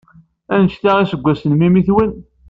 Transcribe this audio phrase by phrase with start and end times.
[0.53, 2.11] Anect iseggasen n memmi-twen?